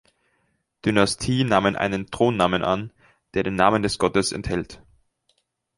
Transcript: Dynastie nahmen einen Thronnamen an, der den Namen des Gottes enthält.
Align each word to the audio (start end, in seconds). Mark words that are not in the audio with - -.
Dynastie 0.83 1.43
nahmen 1.43 1.75
einen 1.75 2.09
Thronnamen 2.09 2.63
an, 2.63 2.91
der 3.35 3.43
den 3.43 3.53
Namen 3.53 3.83
des 3.83 3.99
Gottes 3.99 4.31
enthält. 4.31 4.81